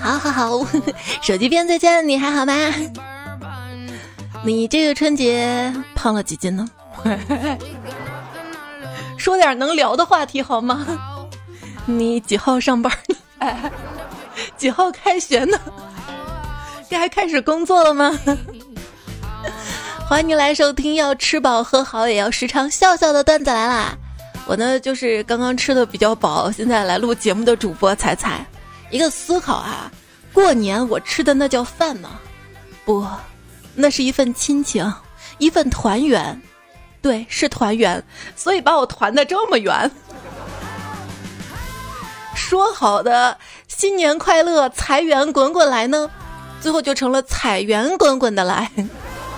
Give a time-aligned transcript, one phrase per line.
[0.00, 0.66] 好好好，
[1.22, 2.54] 手机边再见，你还好吗？
[4.44, 6.68] 你这个春节胖了几斤呢？
[9.18, 10.86] 说点能聊的话题好吗？
[11.84, 12.92] 你几号上班？
[14.56, 15.58] 几号开学呢？
[16.88, 18.18] 该开始工作了吗？
[20.08, 23.96] 欢迎你来收听，要吃饱喝好，也要时常笑笑的段子来啦！
[24.46, 28.46] 我呢，就是刚刚吃的比较饱，现在来录节目的主播彩彩。
[28.90, 29.90] 一个思考啊，
[30.32, 32.18] 过年我吃的那叫饭吗？
[32.84, 33.06] 不，
[33.74, 34.90] 那是一份亲情，
[35.38, 36.40] 一份团圆。
[37.00, 38.02] 对，是团圆，
[38.34, 39.90] 所以把我团的这么圆。
[42.34, 43.36] 说好的
[43.68, 46.10] 新年快乐，财源滚滚来呢，
[46.60, 48.70] 最后就成了财源滚滚的来。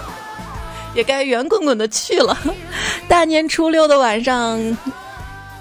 [0.94, 2.36] 也该圆滚滚的去了。
[3.08, 4.58] 大年初六的晚上，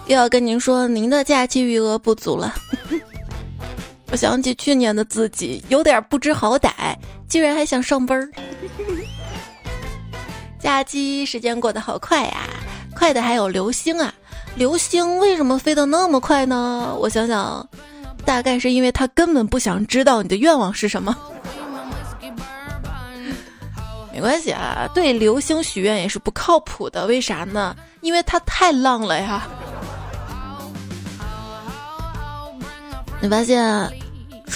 [0.06, 2.54] 又要跟您说，您的假期余额不足了。
[4.12, 6.72] 我想起去年的自己，有点不知好歹，
[7.28, 8.30] 居然还想上班儿。
[10.60, 12.50] 假期时间过得好快呀，
[12.96, 14.14] 快的还有流星啊！
[14.56, 16.94] 流星为什么飞得那么快呢？
[17.00, 17.68] 我想想，
[18.26, 21.16] 大概是因为他根本不想知道你的愿望是什么。
[24.12, 27.06] 没关系啊，对流星许愿也是不靠谱的。
[27.06, 27.76] 为啥呢？
[28.02, 29.48] 因为他太浪了呀。
[33.22, 33.64] 你发现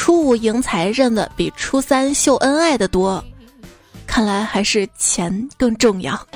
[0.04, 3.24] 初五迎财神的比初三秀恩爱的多，
[4.06, 6.28] 看来还是钱更重要。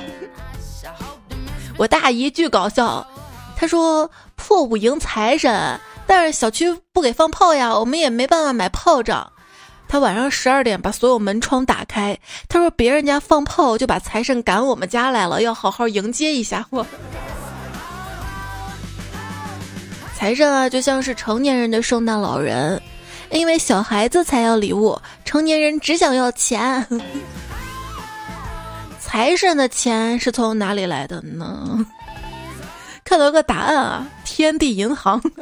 [1.76, 3.06] 我大姨巨搞笑，
[3.54, 9.30] 她说破五迎财神，但是小区不给放炮呀，我们也没办法买炮仗。
[9.86, 16.86] 他晚上十二点把所有门窗打开，他说别人家放炮就把财神赶我们家来了，要好好迎接一下我。
[20.16, 22.80] 财神啊，就像是成年人的圣诞老人，
[23.30, 26.86] 因为小孩子才要礼物，成年人只想要钱。
[29.00, 31.84] 财神的钱是从哪里来的呢？
[33.04, 35.20] 看到个答案啊，天地银行。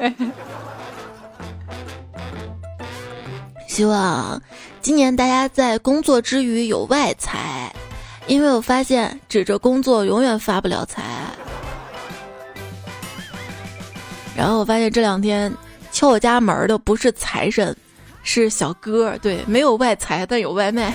[3.66, 4.41] 希望
[4.81, 7.75] 今年大家在工作之余有外财，
[8.27, 11.03] 因为我发现指着工作永远发不了财。
[14.37, 15.53] 然后我发现这两天
[15.97, 17.75] 敲我家门的不是财神，
[18.23, 19.17] 是小哥。
[19.23, 20.95] 对，没有外财，但有外卖。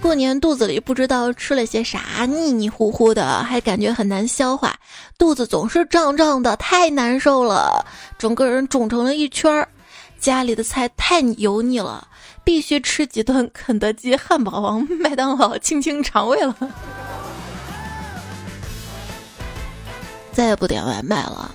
[0.00, 4.74] 过年肚子里不知道吃了些啥，腻腻糊糊的，还感觉很难消化，
[5.18, 7.84] 肚子总是胀胀的，太难受了，
[8.16, 9.68] 整个人肿成了一圈儿。
[10.18, 12.08] 家里的菜太油腻了，
[12.42, 16.56] 必须吃几顿肯德基、汉堡王、麦当劳清清肠胃了。
[20.32, 21.54] 再也不点外卖了，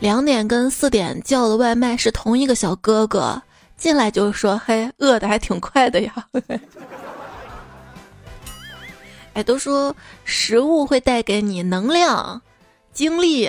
[0.00, 3.42] 两点跟四点叫的外卖是同一个小哥哥，
[3.76, 6.12] 进来就说：“嘿，饿的还挺快的呀。
[9.34, 9.94] ”哎，都说
[10.24, 12.42] 食物会带给你能量、
[12.92, 13.48] 精力，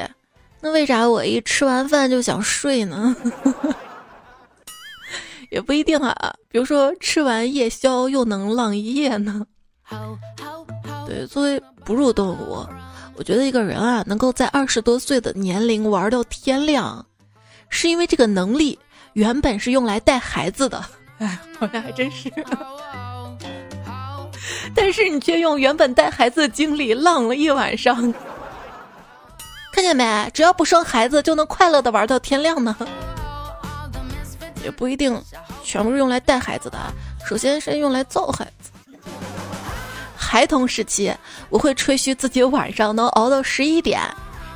[0.59, 3.15] 那为啥我一吃完饭就想睡呢？
[5.49, 9.45] 也不一定啊，比如说吃完夜宵又能浪一夜呢。
[11.07, 12.65] 对，作为哺乳动物，
[13.15, 17.05] 我觉得一个人啊，能够在二十多岁的年龄玩到天亮，
[17.69, 18.77] 是因为这个能力
[19.13, 20.83] 原本是用来带孩子的。
[21.19, 22.31] 哎，好像还真是。
[24.73, 27.95] 但是你却用原本带孩子的精力浪了一晚上，
[29.71, 30.29] 看见没？
[30.33, 32.75] 只要不生孩子，就能快乐的玩到天亮呢。
[34.63, 35.21] 也不一定，
[35.63, 36.77] 全部是用来带孩子的。
[37.25, 38.71] 首先是用来造孩子。
[40.31, 41.13] 孩童时期，
[41.49, 43.99] 我会吹嘘自己晚上能熬到十一点；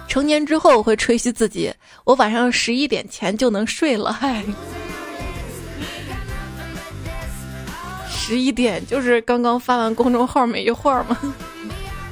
[0.07, 1.69] 成年之后，我会吹嘘自己
[2.05, 4.13] 我晚上十一点前就能睡了。
[4.13, 4.41] 嗨。
[8.09, 11.17] 十一点就是刚刚发完公众号没一会儿吗？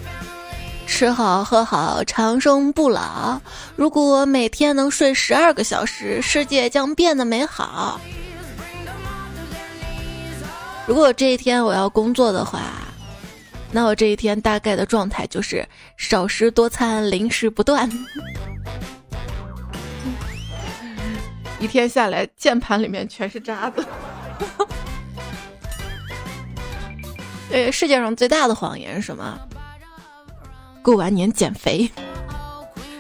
[0.85, 3.40] 吃好喝好，长生不老。
[3.78, 7.97] 如果每天能睡十二个小时，世界将变得美好。
[10.85, 12.59] 如果这一天我要工作的话，
[13.75, 15.67] 那我这一天大概的状态就是
[15.97, 17.90] 少食多餐，零食不断。
[21.59, 23.84] 一天下来，键盘里面全是渣子。
[27.49, 29.40] 对，世界上最大的谎言是什么？
[30.84, 31.90] 过完年减肥。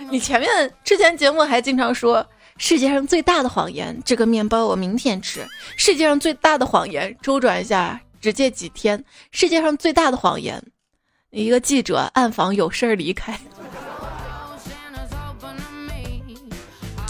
[0.09, 0.49] 你前面
[0.83, 2.25] 之前节目还经常说
[2.57, 5.45] 世界上最大的谎言，这个面包我明天吃。
[5.77, 9.03] 世界上最大的谎言，周转一下只借几天。
[9.31, 10.63] 世界上最大的谎言，
[11.31, 13.37] 一个记者暗访有事儿离开。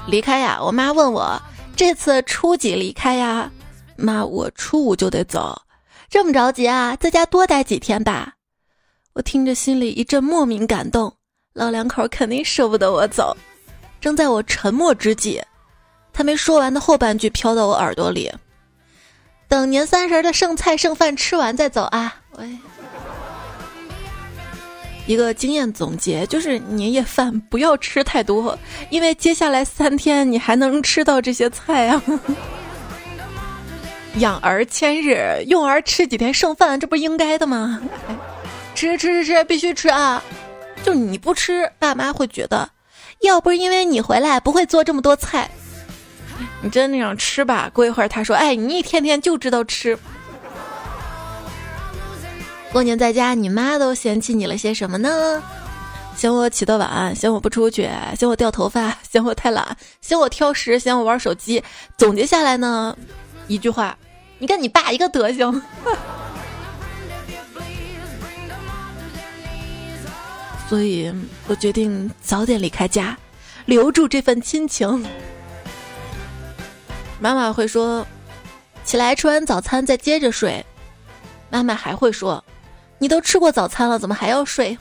[0.08, 0.60] 离开呀！
[0.60, 1.40] 我妈问我
[1.76, 3.52] 这次初几离开呀？
[3.96, 5.62] 妈，我初五就得走，
[6.10, 6.96] 这么着急啊？
[6.96, 8.34] 在家多待几天吧。
[9.14, 11.16] 我听着心里一阵莫名感动，
[11.54, 13.38] 老两口肯定舍不得我走。
[14.02, 15.40] 正在我沉默之际，
[16.12, 18.30] 他没说完的后半句飘到我耳朵里
[19.54, 22.58] ：“等年三十的剩菜剩饭吃完再走啊！”喂。
[25.06, 28.58] 一个经验总结就是，年夜饭不要吃太多，
[28.90, 32.02] 因为接下来三天你还能吃到这些菜啊。
[34.18, 37.80] 养儿千日，用儿吃几天剩饭，这不是应该的吗？
[38.74, 40.24] 吃吃吃吃，必须吃啊！
[40.84, 42.68] 就你不吃，爸妈会觉得，
[43.22, 45.48] 要不是因为你回来，不会做这么多菜。
[46.62, 49.98] 你真那样吃吧，过一会儿他说，哎，你一天天就知道吃。
[52.72, 55.44] 过年在家，你妈都嫌弃你了些什么呢？
[56.16, 61.64] 嫌我起得晚，嫌我不出去，嫌我掉头发，嫌我太懒，嫌我挑食，嫌我玩手机。
[61.98, 62.96] 总结下来呢，
[63.48, 63.98] 一句话：
[64.38, 65.62] 你看你爸一个德行。
[70.70, 71.14] 所以
[71.48, 73.18] 我决定早点离开家，
[73.66, 75.06] 留住这份亲情。
[77.24, 78.06] 妈妈会说：
[78.84, 80.62] 起来吃完早餐再接着睡。
[81.50, 82.44] 妈妈还会说。
[82.98, 84.78] 你都吃过早餐了，怎么还要睡？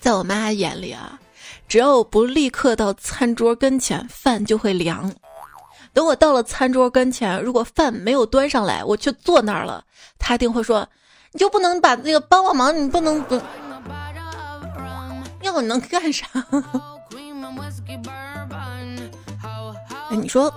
[0.00, 1.20] 在我妈眼里啊，
[1.68, 5.12] 只要我不立刻到餐桌跟前，饭就会凉。
[5.92, 9.84] 等我到了餐桌跟前，如果饭没有端上来，我却坐那儿了，
[10.18, 10.88] 她一定会说
[11.32, 12.74] ：“你就不能把那个帮帮忙？
[12.74, 13.38] 你不能不？
[15.42, 16.26] 要你能干啥？”
[20.10, 20.52] 哎，你说，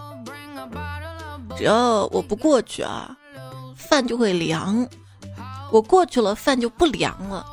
[1.57, 3.16] 只要我不过去啊。
[3.75, 4.88] 饭就会凉，
[5.72, 7.44] 我过去了，饭就不凉了。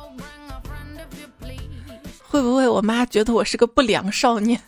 [2.27, 4.61] 会不会我妈觉得我是个不良少年？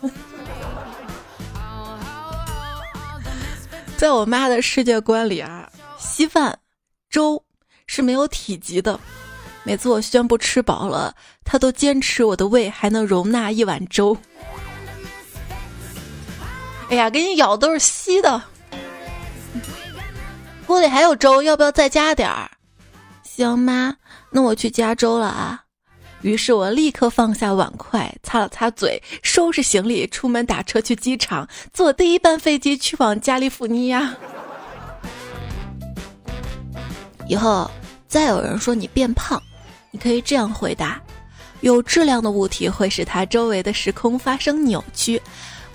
[3.97, 6.57] 在我妈的世界观里啊，稀饭、
[7.09, 7.43] 粥
[7.85, 8.99] 是没有体积的。
[9.63, 14.17] 每次我宣布吃饱了，她都坚持我的胃还能容纳一碗粥。
[16.89, 18.41] 哎呀，给你舀都是稀的。
[20.65, 22.49] 锅里还有粥，要不要再加点儿？
[23.23, 23.95] 行妈，
[24.31, 25.63] 那我去加粥了啊。
[26.21, 34.13] 于是我立刻放下碗筷，擦了擦嘴，收拾行李，出门打车去机场，坐第一班飞机去往加利福尼亚。
[37.27, 37.69] 以后
[38.07, 39.41] 再有人说你变胖，
[39.91, 41.01] 你可以这样回答：
[41.61, 45.21] 有质量的物体会使它周围的时空发生扭曲，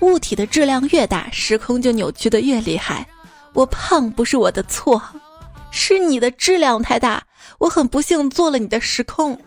[0.05, 3.07] 物体的质量越大，时空就扭曲的越厉害。
[3.55, 5.01] 我胖不是我的错，
[5.71, 7.23] 是你的质量太大。
[7.59, 9.41] 我很不幸做了你的时空。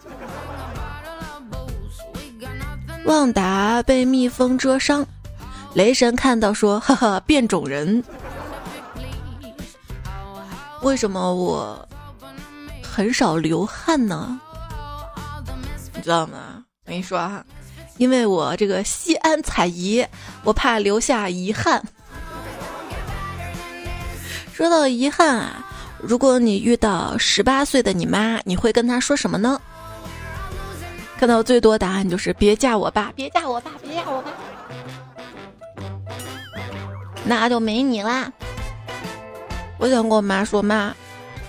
[3.06, 5.06] 旺达被蜜蜂蛰伤，
[5.74, 8.04] 雷神看到说：“哈哈，变种人。”
[10.84, 11.88] 为什么我
[12.84, 14.40] 很少流汗呢？
[15.94, 16.64] 你知道吗？
[16.86, 17.44] 我跟你说啊，
[17.98, 20.06] 因为我这个西安采遗，
[20.44, 21.84] 我怕留下遗憾。
[24.54, 25.66] 说到遗憾啊，
[26.02, 29.60] 如果你遇到十八岁的你妈，你会跟她说什么呢？
[31.20, 34.32] 看到最多答案就是别嫁我爸，别嫁我爸，别嫁我爸，
[37.24, 38.32] 那就没你啦。
[39.80, 40.96] 我想跟我妈说，妈，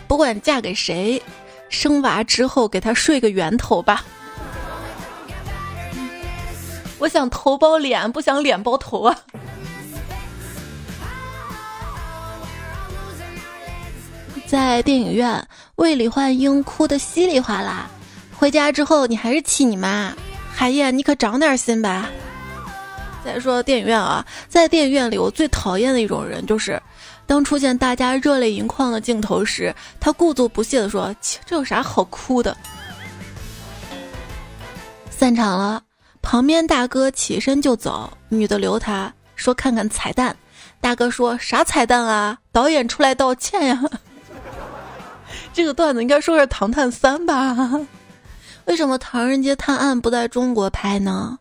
[0.07, 1.23] 不管嫁给谁，
[1.69, 4.05] 生娃之后给他睡个圆头吧。
[6.99, 9.17] 我想头包脸，不想脸包头啊。
[14.47, 17.89] 在电影院，为李焕英哭得稀里哗啦。
[18.37, 20.13] 回家之后，你还是气你妈，
[20.55, 22.09] 海燕，你可长点心吧。
[23.25, 26.81] 再说电影院啊，在电影院里，我最讨厌的一种人就是，
[27.27, 32.57] 当出现大家热泪盈眶的镜头时，他故作不屑地说：“切，这有啥好哭的？”
[35.11, 35.83] 散场了，
[36.31, 40.37] 旁边大哥起身就走，女的留他说：“看看彩蛋。”
[40.79, 42.37] 大哥说：“啥彩蛋啊？
[42.53, 43.83] 导演出来道歉呀。
[45.55, 47.57] ”这个段子应该说是《唐探三》吧？
[48.67, 51.39] 为什么《唐人街探案》不在中国拍呢？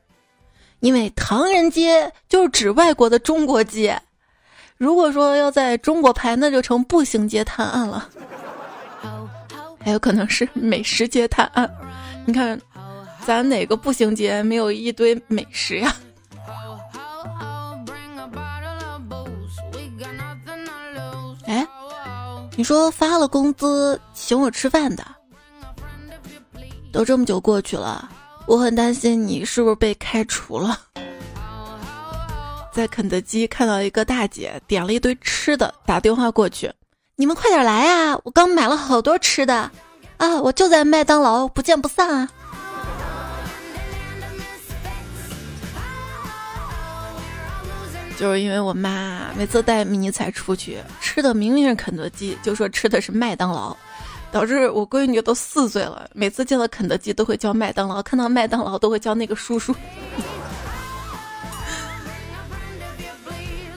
[0.80, 4.02] 因为唐人街就是指外国的中国街。
[4.78, 8.08] 如果说要在中国拍，那就成步行街探案了。
[9.84, 11.70] 还有可能是美食街探案。
[12.26, 12.60] 你看，
[13.28, 15.94] 咱哪个步行街没有一堆美食呀？
[21.46, 21.68] 哎
[22.56, 25.06] 你说发了工资请我吃饭的，
[26.94, 28.10] 都这么久过去了，
[28.46, 30.80] 我很担心你是不是被开除了。
[32.72, 36.72] 在肯德基看到一个大姐点了一堆吃的，打电话过去，
[37.18, 38.18] 你们快点来呀！
[38.24, 39.70] 我刚买了好多吃的，
[40.16, 42.30] 啊，我就在麦当劳，不见不散啊！
[48.18, 53.78] 就是因为我妈每次带迷你彩出去吃的明明是肯德基，就说吃的是麦当劳，
[54.32, 59.76] 导致我闺女都四岁了，每次见到肯德基都会叫麦当劳，看到麦当劳都会叫那个叔叔。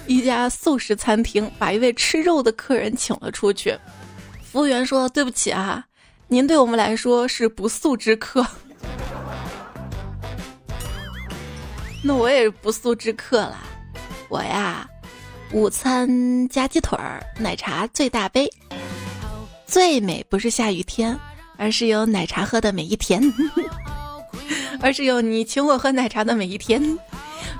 [0.06, 3.78] 一家素食餐厅把一位吃肉的客人请了出去，
[4.42, 5.84] 服务员说：“对不起啊，
[6.28, 8.44] 您对我们来说是不速之客。
[12.02, 13.58] ”那我也是不速之客啦。
[14.30, 14.88] 我呀，
[15.52, 18.48] 午餐加鸡腿儿，奶茶最大杯。
[19.66, 21.18] 最美不是下雨天，
[21.56, 23.20] 而是有奶茶喝的每一天，
[24.80, 26.80] 而是有你请我喝奶茶的每一天。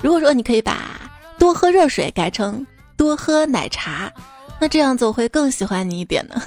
[0.01, 1.01] 如果说你可以把
[1.41, 2.65] 多喝热水改成
[2.97, 4.09] 多喝奶茶，
[4.61, 6.41] 那这样子我会更喜欢你一点呢。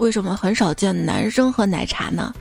[0.00, 2.34] 为什么很少见男生喝奶茶呢？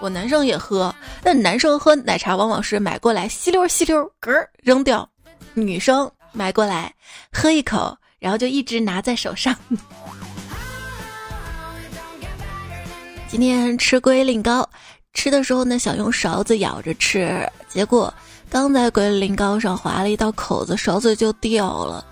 [0.00, 5.06] 我男生也喝，但男生喝奶茶往往是买过来吸溜吸溜，嗝儿扔掉。
[5.54, 6.92] 女生买过来
[7.32, 9.54] 喝一口，然后就一直拿在手上。
[13.28, 14.68] 今天吃龟苓膏，
[15.12, 18.12] 吃的时候呢想用勺子舀着吃，结果
[18.48, 22.04] 刚在龟苓膏上划了一道口子，勺子就掉了。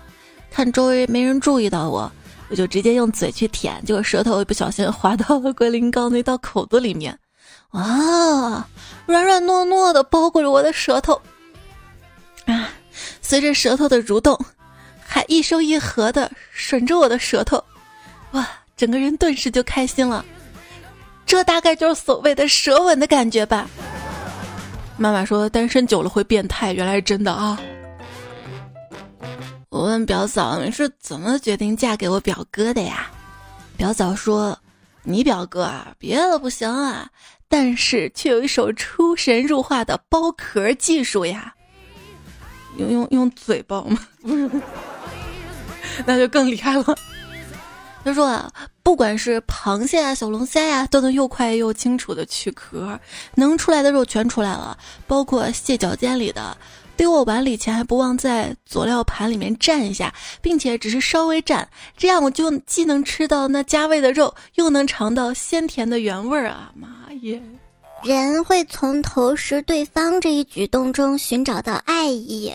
[0.51, 2.11] 看周围没人注意到我，
[2.49, 7.17] 我就直接用嘴去舔，结果舌头一不小心滑到了龟苓膏那道口子里面，
[7.71, 7.81] 哇，
[9.05, 11.21] 软软糯糯的包裹着我的舌头，
[12.45, 12.69] 啊。
[13.21, 14.37] 随着舌头的蠕动，
[14.99, 17.63] 还一收一合的吮着我的舌头，
[18.31, 20.25] 哇，整个人顿时就开心了。
[21.25, 23.67] 这大概就是所谓的舌吻的感觉吧。
[24.97, 27.59] 妈妈说单身久了会变态，原来是真的啊。
[29.69, 33.09] 我问表嫂你是怎么决定嫁给我表哥的呀？
[33.75, 34.55] 表嫂说，
[35.01, 37.09] 你表哥啊，别的不行啊，
[37.47, 41.55] 但是却有一手出神入化的剥壳技术呀。
[42.77, 43.99] 用用用嘴巴吗？
[44.21, 44.49] 不是，
[46.05, 46.85] 那就更厉害了。
[48.03, 48.51] 他说啊，
[48.81, 52.99] 不管是螃蟹啊、小龙虾呀，都能又快又清楚的去壳，
[53.35, 54.77] 能出来的肉全出来了，
[55.07, 56.57] 包括蟹脚尖里的。
[56.95, 61.65] 丢我碗里前，还不忘在佐料盘里面蘸一下，并且只是稍微蘸，
[61.97, 66.71] 这样我就既能吃到那加味的肉，又能尝到鲜甜的原味儿啊！
[66.75, 67.41] 妈耶！
[68.03, 72.53] 人会从投食对方这一举动中寻找到爱意。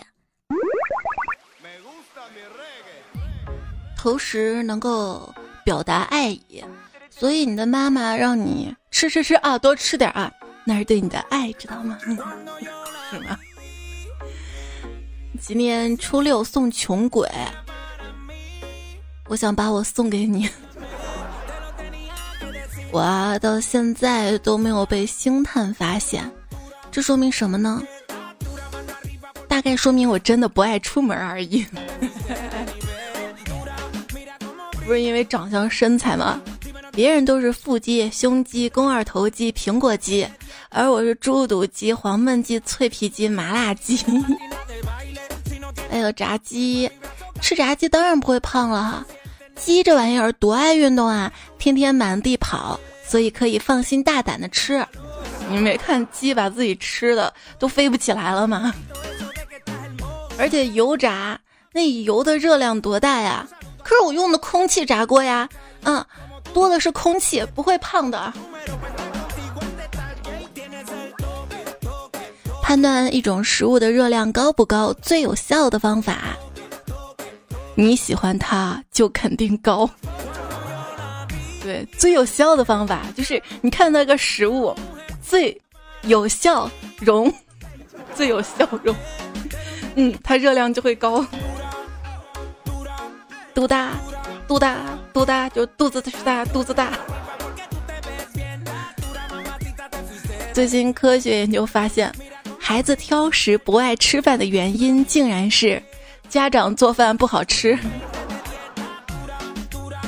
[3.97, 5.33] 投食能够
[5.65, 6.63] 表达爱意，
[7.09, 10.31] 所以你的妈妈让你吃吃吃啊，多吃点啊，
[10.63, 11.97] 那是对你的爱，知道吗？
[11.99, 12.09] 是
[13.19, 13.35] 吗？
[15.41, 17.27] 今年初六送穷鬼，
[19.27, 20.47] 我想把我送给你。
[22.91, 26.29] 我啊，到现在都没有被星探发现，
[26.91, 27.83] 这说明什么呢？
[29.47, 31.65] 大概说明我真的不爱出门而已。
[34.85, 36.41] 不是因为长相身材吗？
[36.91, 40.27] 别人都是腹肌、胸肌、肱二头肌、苹果肌，
[40.69, 44.03] 而我是猪肚鸡、黄焖鸡、脆皮鸡、麻辣鸡。
[45.89, 46.89] 还有炸鸡，
[47.39, 49.05] 吃炸鸡当然不会胖了哈。
[49.55, 54.83] 鸡这玩意儿多爱运动啊，天天满地跑，所以可以放心大胆的吃。
[55.49, 58.73] 你没看鸡把自己吃的都飞不起来了吗？
[60.37, 61.39] 而且油炸
[61.73, 63.45] 那油的热量多大呀？
[63.83, 65.49] 可是我用的空气炸锅呀，
[65.83, 66.05] 嗯，
[66.53, 68.31] 多的是空气，不会胖的。
[72.61, 76.37] 判断一种食物的热量高不高，最有效的方法，
[77.73, 79.89] 你喜欢它就肯定高。
[81.69, 84.75] 对，最有效的方法就是你看那个食物，
[85.21, 85.55] 最
[86.01, 86.67] 有效
[86.99, 87.31] 容，
[88.15, 88.95] 最有效容，
[89.93, 91.23] 嗯，它热量就会高。
[93.53, 93.91] 肚大，
[94.47, 94.77] 肚大，
[95.13, 96.89] 肚大，就肚子大，肚子大。
[100.51, 102.11] 最近科学研究发现，
[102.59, 105.79] 孩子挑食不爱吃饭的原因，竟然是
[106.29, 107.77] 家长做饭不好吃。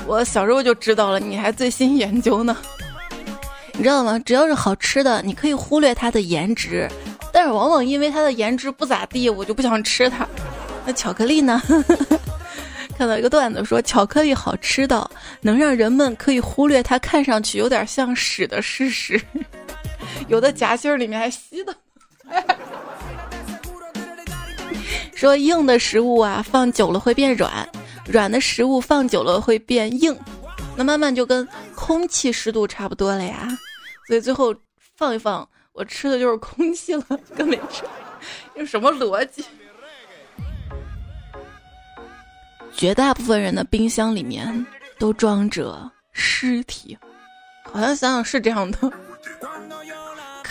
[0.08, 2.56] 我小时候就知道了，你还最新研究呢？
[3.74, 4.20] 你知道吗？
[4.20, 6.90] 只要是好吃的，你可以忽略它的颜值，
[7.32, 10.28] 但是往往因为它的颜值不咋地，我就不想吃它。
[10.86, 11.62] 那巧克力呢？
[12.98, 15.10] 看到一个段子说，巧克力好吃到
[15.42, 19.20] 能让人们可以忽略它看上去有点像屎的事实，
[20.28, 21.76] 有的夹心里面还吸的。
[25.16, 27.68] 说硬的食物啊放久了会变软，
[28.06, 30.18] 软的食物放久了会变硬，
[30.76, 33.48] 那慢慢就跟空气湿度差不多了呀。
[34.08, 34.54] 所以最后
[34.96, 37.06] 放一放，我吃的就是空气了，
[37.36, 37.84] 跟没吃
[38.56, 39.46] 有什么逻辑？
[42.74, 44.66] 绝大部分人的冰箱里面
[44.98, 46.98] 都装着尸体，
[47.64, 48.92] 好像想想是这样的。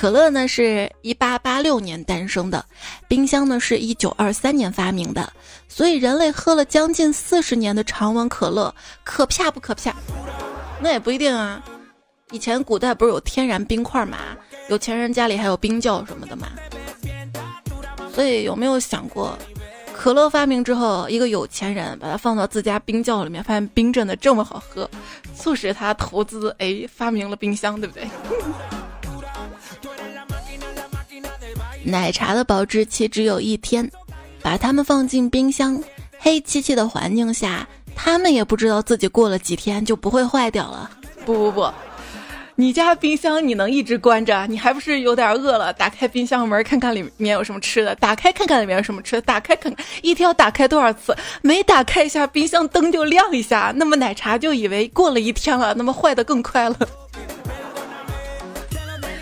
[0.00, 2.64] 可乐呢是一八八六年诞生的，
[3.06, 5.30] 冰箱呢是一九二三年发明的，
[5.68, 9.94] 所以人类喝了将近四十年的常温可乐，可怕不可怕？
[10.80, 11.62] 那也不一定啊。
[12.30, 14.16] 以前古代不是有天然冰块嘛，
[14.70, 16.48] 有钱人家里还有冰窖什么的嘛。
[18.14, 19.36] 所以有没有想过？
[19.92, 24.88] 可乐发明之后，一个有钱人把它放到自家冰窖里面，发现冰镇的这么好喝，
[25.36, 28.08] 促使他投资，哎，发明了冰箱，对不对？
[31.82, 33.90] 奶茶的保质期只有一天，
[34.42, 35.82] 把它们放进冰箱，
[36.18, 40.90] 黑漆漆的环境下，他们也不知道自己过了几天就不会坏掉了。
[41.24, 41.70] 不不不。
[42.56, 44.46] 你家冰箱你能一直关着？
[44.46, 45.72] 你还不是有点饿了？
[45.72, 51.16] 打开冰箱门看看里面有什么吃的，打开看看里面有什么吃的，打开看看，一天要打开多少次？
[51.40, 56.76] 每打开一下冰箱灯就亮一下，那么奶茶就以为过了一天了，那么坏的更快了。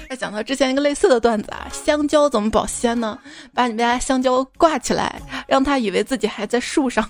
[0.09, 3.19] 再讲到之前一个类似的段子啊，香蕉怎么保鲜呢？
[3.53, 7.07] 把你们家香蕉挂起来，让他以为自己还在树上。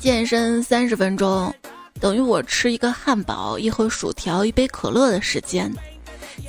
[0.00, 1.54] 健身三十分钟，
[2.00, 5.70] 等于我吃一个汉堡、一盒薯条、一杯可乐的时间；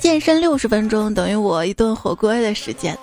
[0.00, 2.96] 健身六十分钟，等于我一顿火锅的时间；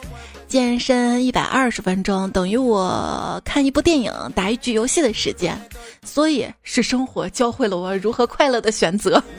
[0.52, 5.58] 健身一百二十分钟，等于我看一部电影、打一局游戏的时间。
[6.04, 9.24] 所以，是生活教会了我如何快乐的选择。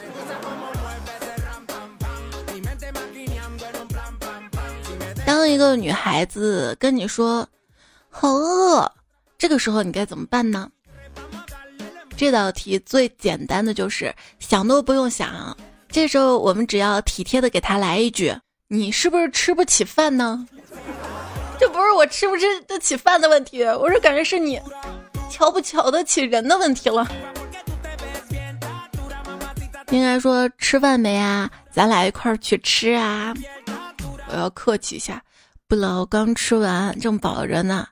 [5.26, 7.46] 当一个女孩子跟你说
[8.08, 8.90] “好饿”，
[9.36, 10.70] 这个时候你该怎么办呢？
[12.16, 15.54] 这道题最简单的就是想都不用想，
[15.90, 18.34] 这时候我们只要体贴的给她来一句
[18.72, 20.48] ：“你是不是吃不起饭呢？”
[21.60, 24.58] 这不是我吃不吃得起饭的问题，我是感觉是你
[25.30, 27.06] 瞧不瞧得起人的问题了。
[29.90, 31.50] 应该说吃饭没啊？
[31.70, 33.34] 咱俩一块儿去吃啊！
[34.30, 35.22] 我要客气一下，
[35.68, 37.86] 不了，我刚吃完，正饱着呢，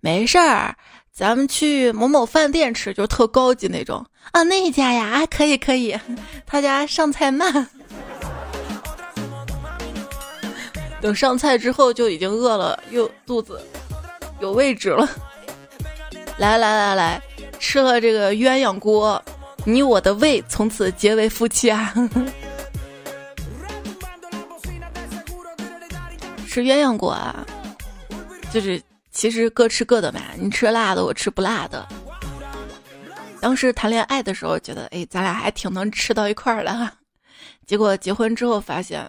[0.00, 0.74] 没事儿。
[1.12, 5.94] 咱们去某某饭店吃，就是特高级那种啊，那一家呀，可以可以，
[6.46, 7.68] 他家上菜慢，
[11.02, 13.60] 等上菜之后就已经饿了，又肚子
[14.40, 15.06] 有位置了。
[16.38, 17.22] 来来来来，
[17.58, 19.22] 吃了这个鸳鸯锅，
[19.66, 21.92] 你我的胃从此结为夫妻啊！
[26.48, 27.44] 吃鸳鸯锅啊，
[28.50, 28.80] 就是。
[29.14, 31.86] 其实各吃各的嘛，你吃辣的，我吃不辣的。
[33.42, 36.92] 当时谈恋爱的时候觉得，哎，咱俩还挺能吃到一块儿的。
[37.66, 39.04] 结果结婚之后发现，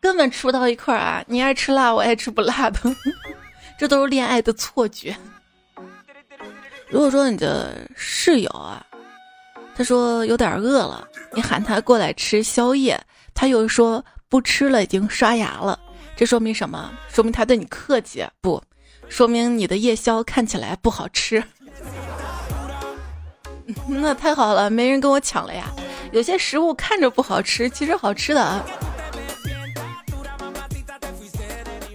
[0.00, 1.22] 根本吃不到一块儿啊！
[1.26, 2.80] 你爱吃辣，我爱吃不辣的，
[3.78, 5.14] 这都是恋爱的错觉。
[6.88, 8.84] 如果说你的室友啊，
[9.76, 13.00] 他说有点饿了，你喊他过来吃宵夜，
[13.34, 15.78] 他又说不吃了，已经刷牙了，
[16.16, 16.90] 这说明什么？
[17.08, 18.62] 说明他对你客气不？
[19.08, 21.42] 说明你的夜宵看起来不好吃，
[23.86, 25.64] 那太好了，没人跟我抢了呀。
[26.12, 28.64] 有些食物看着不好吃，其实好吃的啊。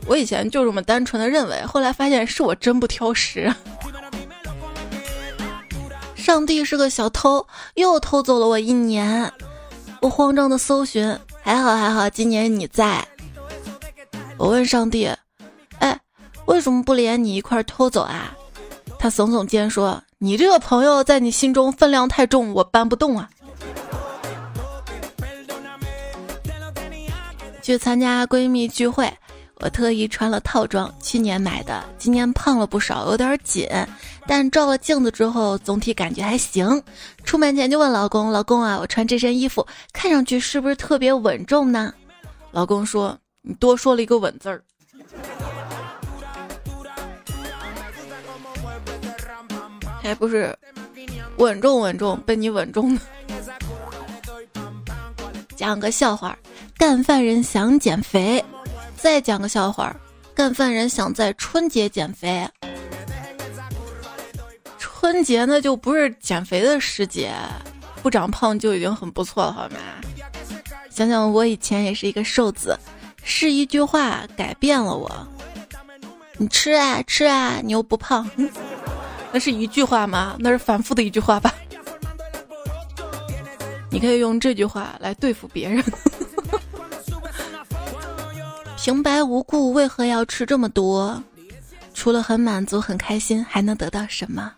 [0.07, 3.53] 我以前就这么单纯的认为，后来发现是我真不挑食。
[6.15, 9.31] 上帝是个小偷，又偷走了我一年。
[10.01, 13.03] 我慌张的搜寻，还好还好，今年你在。
[14.37, 15.09] 我问上帝。
[15.79, 15.99] 哎
[16.45, 18.35] 为什么不连你一块偷走啊？
[18.99, 23.29] 他耸耸肩说：“你这个朋友在你心中分量太重，我搬不动啊。”
[27.61, 29.11] 去参加闺蜜聚会，
[29.61, 33.67] 我特意穿了套装，去年买的，今年胖了不少，有点紧，
[34.27, 36.81] 但照了镜子之后，总体感觉还行。
[37.23, 41.93] 出门前就问老公：“老公啊，我穿这身衣服看上去是不是特别稳重呢？”
[42.51, 44.61] 老公说：“你多说了一个稳字儿。”
[50.03, 50.55] 还不是
[51.37, 53.01] 稳重稳重被你稳重的。
[55.55, 56.37] 讲个笑话，
[56.77, 58.43] 干饭人想减肥。
[59.05, 59.95] 再讲个笑话，
[60.33, 62.43] 干饭人想在春节减肥。
[64.79, 67.31] 春节呢就不是减肥的时节，
[68.01, 69.77] 不长胖就已经很不错了，好吗？
[70.89, 72.75] 想想我以前也是一个瘦子，
[73.23, 75.27] 是一句话改变了我。
[76.39, 78.27] 你吃啊吃啊，你又不胖，
[79.31, 80.35] 那是一句话吗？
[80.39, 81.53] 那是反复的一句话吧？
[83.91, 85.83] 你可以用这句话来对付别人。
[88.85, 91.19] 平白无故为何要吃这么多？
[91.95, 94.53] 除了很满足、很开心，还能得到什么？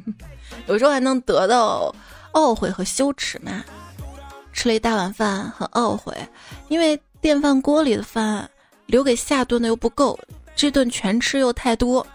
[0.66, 1.94] 有时候还能得到
[2.32, 3.62] 懊悔和羞耻嘛。
[4.50, 6.16] 吃了一大碗饭，很懊悔，
[6.68, 8.50] 因为电饭锅里的饭
[8.86, 10.18] 留给下顿的又不够，
[10.54, 12.06] 这顿全吃又太多，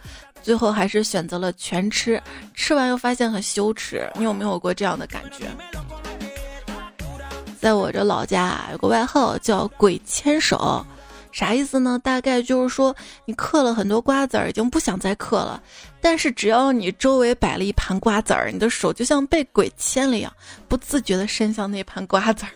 [0.41, 2.19] 最后还是选择了全吃。
[2.55, 4.11] 吃完又发现很羞耻。
[4.15, 5.45] 你有没有过这样的感觉？
[7.59, 10.83] 在我这老家有个外号叫“鬼牵手”。
[11.31, 11.99] 啥意思呢？
[12.03, 15.61] 大概就是说，你嗑了很多瓜子儿，已经不想再嗑了。
[16.01, 20.31] 但是只要你周围摆了一盘瓜子儿，你的手就像被鬼牵了一样，
[20.67, 22.51] 不自觉地伸向那盘瓜子儿。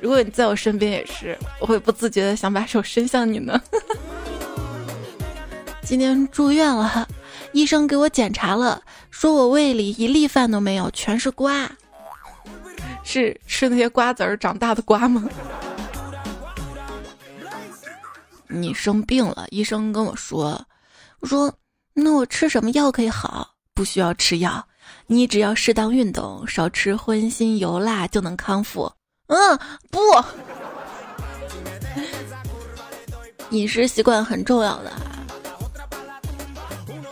[0.00, 3.60] 如果你在我身边也是，我会不自觉地想把手伸向你呢。
[5.82, 7.08] 今天住院了，
[7.52, 11.68] 医生给我检查了，说我胃里一粒饭都没有，全是瓜。
[13.02, 15.28] 是吃那些瓜子儿长大的瓜吗？
[18.48, 20.60] 你生病了，医生跟我说
[21.20, 21.52] ：“我说，
[21.92, 23.54] 那我吃什么药可以好？
[23.74, 24.66] 不需要吃药，
[25.06, 28.90] 你只要适当运动，少吃荤腥油辣就能康复。”
[29.28, 29.58] 嗯，
[29.90, 30.00] 不，
[33.50, 34.92] 饮食习惯很重要的。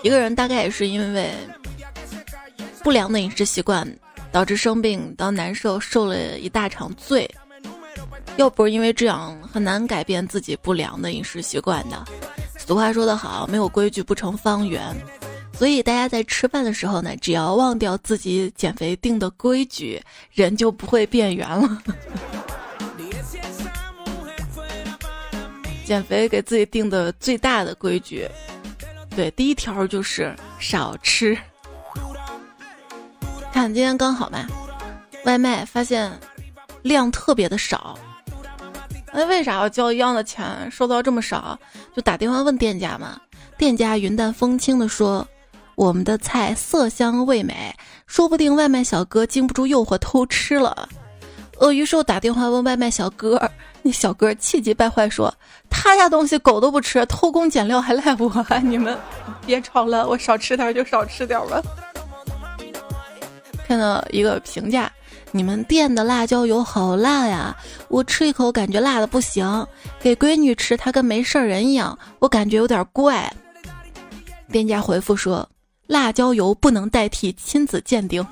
[0.02, 1.34] 一个人大概也是因为
[2.82, 3.86] 不良的饮食习惯，
[4.32, 7.28] 导致生病到难受，受了一大场罪。
[8.36, 12.04] 要不是因为这样，很难改变自己不良的饮食习惯的。
[12.58, 14.94] 俗话说得好，没有规矩不成方圆。
[15.54, 19.98] 所以大家在吃饭的时候呢，只要忘掉自己减肥定的规矩，
[20.32, 21.82] 人就不会变圆了。
[25.86, 28.28] 减肥给自己定的最大的规矩，
[29.14, 31.34] 对，第一条就是少吃。
[33.50, 34.46] 看今天刚好嘛，
[35.24, 36.12] 外卖发现
[36.82, 37.98] 量特别的少。
[39.16, 41.58] 那为啥要交一样的钱，收到这么少？
[41.96, 43.18] 就打电话问店家嘛。
[43.56, 45.26] 店家云淡风轻的说
[45.74, 47.74] ：“我们的菜色香味美，
[48.06, 50.86] 说不定外卖小哥经不住诱惑偷吃了。”
[51.60, 53.50] 鳄鱼兽打电话问外卖小哥，
[53.80, 55.34] 那小哥气急败坏说
[55.70, 58.30] ：“他家东西狗都不吃，偷工减料还赖我？
[58.62, 58.98] 你们
[59.46, 61.62] 别吵了，我少吃点就少吃点吧。”
[63.66, 64.92] 看到一个评价。
[65.36, 67.54] 你们店的辣椒油好辣呀！
[67.88, 69.66] 我吃一口感觉辣的不行，
[70.00, 73.30] 给闺女吃她跟没事人一样，我感觉有点怪。
[74.50, 75.46] 店家回复说：
[75.86, 78.26] 辣椒油不能代替亲子鉴定。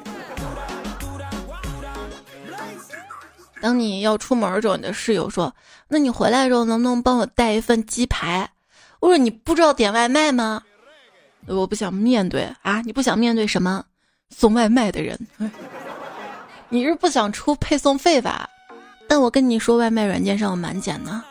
[3.60, 5.54] 当你要出门的时候，你的室友说
[5.88, 8.48] ：“那你回来的时候能不能帮我带一份鸡排？”
[9.00, 10.62] 我说：“你不知道点外卖吗？”
[11.46, 12.80] 我不想面对啊！
[12.82, 13.84] 你不想面对什么？
[14.30, 15.18] 送外卖的人。
[16.74, 18.50] 你是不想出配送费吧？
[19.06, 21.22] 但我跟你说，外卖软件上有满减呢。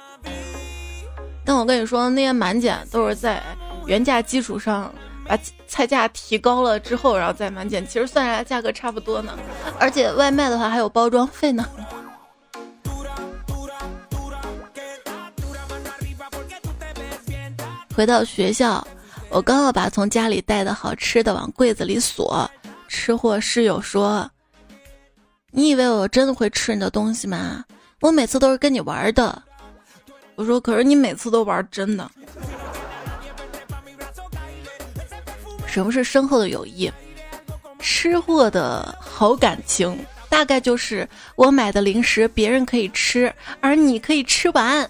[1.44, 3.44] 但我跟你说，那些满减都是在
[3.86, 4.90] 原价基础上
[5.26, 9.38] 把菜价提高了之后，然后再满减，其实算下来价格差不多呢。
[9.78, 11.68] 而且外卖的话还有包装费呢。
[17.94, 18.88] 回到学校，
[19.28, 22.50] 我刚要把从家里带的好吃的往柜子里锁，
[22.88, 24.26] 吃货室友说。
[25.56, 27.64] 你以为我真的会吃你的东西吗？
[28.02, 29.40] 我每次都是跟你玩的。
[30.34, 32.10] 我说，可是你每次都玩真的。
[35.68, 36.92] 什么是深厚的友谊？
[37.78, 39.96] 吃货的好感情，
[40.28, 44.90] 大概就是我买的零食别人可以吃，而你可以吃完。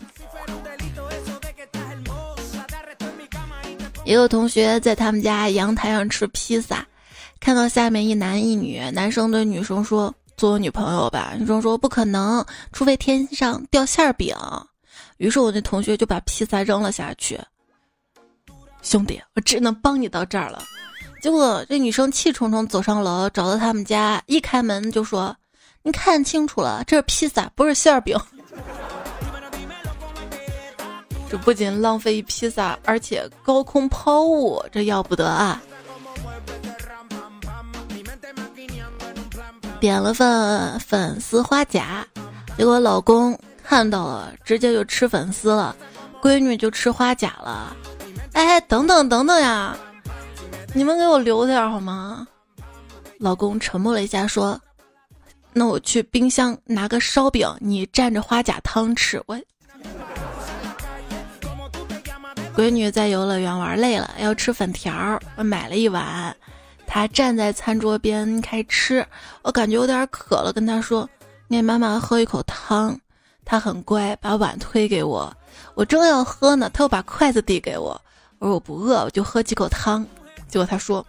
[4.06, 6.88] 一个同学在他们家阳台上吃披萨，
[7.42, 10.14] 看到下面一男一女，男生对女生说。
[10.36, 14.36] 做我女朋友吧，女生说不可能，除非天上掉馅饼。
[15.18, 17.40] 于是我那同学就把披萨扔了下去。
[18.82, 20.62] 兄弟，我只能帮你到这儿了。
[21.22, 25.34] 结果这女生气冲冲走上楼，找到他们家，一开门就说
[25.84, 28.18] ：“你看清楚了，这是披萨，不是馅饼。”
[31.30, 35.62] 这不仅浪费一披萨，而且高空抛物，这要不得啊！
[39.84, 42.08] 点了份粉丝花甲，
[42.58, 45.76] 结果老公看到了，直接就吃粉丝了，
[46.22, 47.76] 闺女就吃花甲了。
[48.32, 49.76] 哎，等等等等呀，
[50.74, 52.26] 你们给我留点好吗？
[53.20, 54.58] 老公沉默了一下，说
[55.52, 59.38] ：“那我去冰箱拿个烧饼，你蘸着花甲汤吃。”我。
[62.56, 66.34] 闺女在游乐园玩累了，要吃粉条儿，我买了一碗，
[66.94, 69.04] 她站在餐桌边开吃，
[69.42, 71.10] 我感觉有点渴了，跟他说
[71.50, 72.96] ：“给妈妈喝一口汤。”
[73.44, 75.36] 他很乖，把碗推给我。
[75.74, 78.00] 我正要喝呢，他又把筷子递给我。
[78.38, 80.06] 我说我不饿，我就喝几口汤。
[80.48, 81.04] 结果他说：“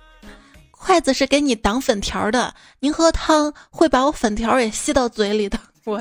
[0.72, 5.58] 筷子是给你挡粉条的，您喝汤会把我粉条也吸到嘴里的。
[5.84, 6.00] ”我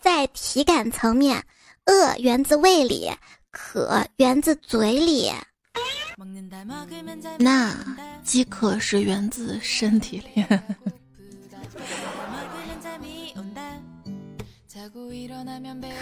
[0.00, 1.40] 在体感层面，
[1.86, 3.08] 饿源自胃里，
[3.52, 5.30] 渴源自嘴里。
[7.38, 7.74] 那
[8.22, 10.44] 饥渴是源自身体里。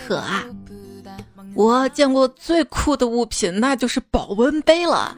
[0.06, 0.44] 渴啊！
[1.54, 5.14] 我见过最酷的物品，那就是保温杯了。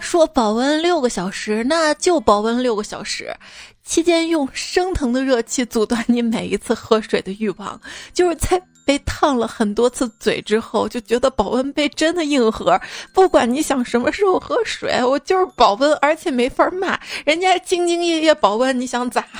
[0.00, 3.36] 说保温六个小时，那就保温六个小时。
[3.82, 7.78] 期间用升腾的热气阻断你每一次喝水的欲望，
[8.14, 12.80] 就是在被烫了很多次嘴之后，就觉得保温杯真的硬核。
[13.12, 19.24] 不管你想什么时候喝水，我就是保温，而且没法骂人家兢兢业业保温，你想咋？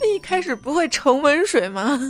[0.00, 2.00] 那一开始不会盛温水吗？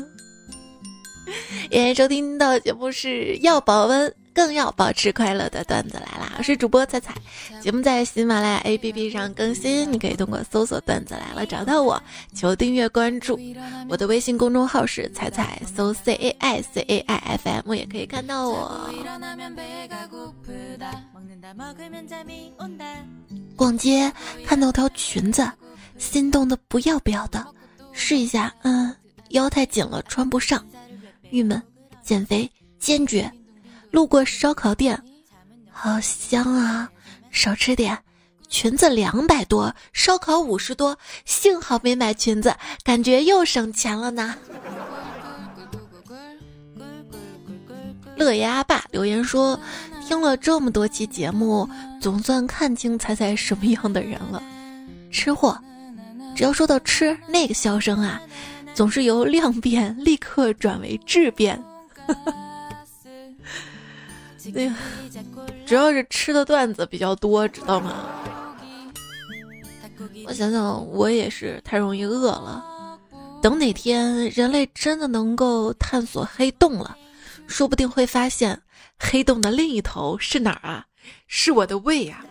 [1.71, 4.15] 也收听到节目是要保温。
[4.35, 6.35] 更要保持快乐的段子来啦！
[6.37, 7.15] 我是主播彩彩，
[7.61, 12.03] 节目在喜马拉雅 APP 上更新，你可以通过搜索“段子来了”找到我，
[12.35, 13.39] 求订阅关注。
[13.89, 18.93] 我的微信公众号是彩彩，搜 C A I C A I F M 也可以看到我。
[23.55, 24.13] 逛街
[24.45, 25.49] 看到条裙子，
[25.97, 27.47] 心动的不要不要的，
[27.93, 28.93] 试一下，嗯，
[29.29, 30.67] 腰太紧了穿不上，
[31.31, 31.63] 郁闷，
[32.03, 33.31] 减肥坚决。
[33.95, 35.01] 路过烧烤店，
[35.71, 36.91] 好香啊！
[37.31, 37.97] 少吃点。
[38.49, 42.53] 裙子两百多，烧烤五十多，幸好没买裙子，
[42.83, 44.35] 感觉又省钱了呢。
[48.17, 49.57] 乐爷阿爸留言说
[50.05, 51.69] ：“听了这么多期节目，
[52.01, 54.43] 总算看清彩彩什么样的人了。
[55.13, 55.57] 吃货，
[56.35, 58.21] 只要说到吃，那个笑声啊，
[58.75, 61.63] 总是由量变立刻转为质变。”
[64.53, 64.75] 那个
[65.67, 68.07] 主要是吃的段子比较多，知道吗？
[70.27, 72.99] 我想想，我也是太容易饿了。
[73.41, 76.97] 等哪天人类真的能够探索黑洞了，
[77.47, 78.61] 说不定会发现
[78.99, 80.85] 黑洞的另一头是哪儿啊？
[81.27, 82.25] 是我的胃呀！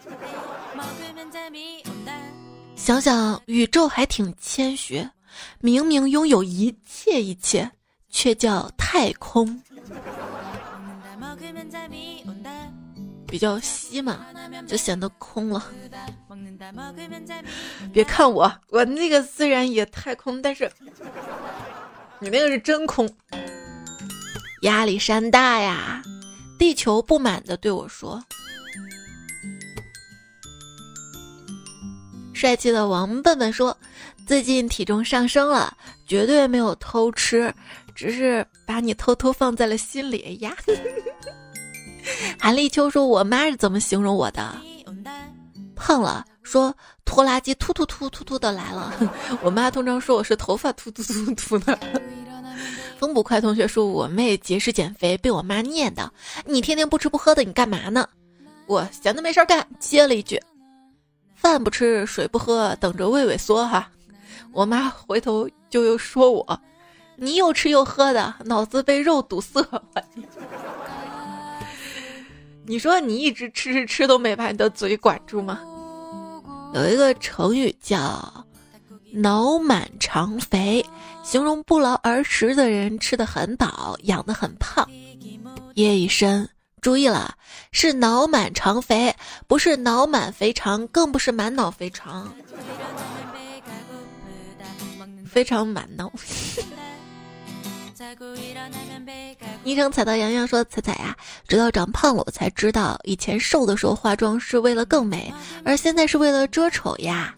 [2.75, 5.07] 想想宇宙还挺谦虚，
[5.59, 7.71] 明明拥有一切一切，
[8.09, 9.61] 却叫太空。
[13.27, 14.25] 比较稀嘛，
[14.67, 15.63] 就显得空了。
[17.91, 20.71] 别看我，我那个虽然也太空，但是
[22.19, 23.09] 你那个是真空。
[24.61, 26.01] 压力山大呀！
[26.57, 28.23] 地球不满的对我说
[32.33, 33.77] ：“帅气的王笨笨说，
[34.25, 35.75] 最近体重上升了，
[36.07, 37.53] 绝对没有偷吃，
[37.95, 40.55] 只是把你偷偷放在了心里呀。
[42.39, 44.55] ”韩立秋说：“我妈是怎么形容我的？
[45.75, 46.75] 胖了，说
[47.05, 48.93] 拖拉机突突突突突的来了。
[49.41, 51.77] 我妈通常说我是头发突突突突的。”
[52.99, 56.09] 风不快同学说：“我妹节食减肥，被我妈念叨，
[56.45, 58.07] 你天天不吃不喝的，你干嘛呢？”
[58.65, 60.41] 我闲的没事干，接了一句
[61.35, 63.89] ：“饭不吃，水不喝，等着胃萎缩哈。”
[64.53, 66.61] 我妈回头就又说我
[67.23, 69.81] ：“你又吃又喝的，脑子被肉堵塞了。
[72.67, 75.61] ”你说你一直吃吃吃都没把你的嘴管住吗？
[76.73, 78.45] 有一个成语叫
[79.13, 80.85] “脑满肠肥”，
[81.23, 84.89] 形容不劳而食的人吃的很饱，养的很胖。
[85.75, 86.47] 夜已深，
[86.81, 87.35] 注意了，
[87.71, 89.15] 是脑满肠肥，
[89.47, 92.33] 不是脑满肥肠，更不是满脑肥肠，
[95.29, 96.11] 非常满脑。
[99.63, 101.15] 昵称踩到洋洋说：“彩彩呀，
[101.47, 107.35] 直到长胖了，我才知道以前瘦的时候化妆是为了更美，而现在是为了遮丑呀。